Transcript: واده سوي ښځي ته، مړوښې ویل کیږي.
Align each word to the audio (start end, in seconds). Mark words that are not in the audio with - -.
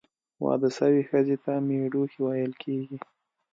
واده 0.43 0.69
سوي 0.77 1.01
ښځي 1.09 1.37
ته، 1.43 1.51
مړوښې 1.67 2.19
ویل 2.21 2.53
کیږي. 2.63 2.97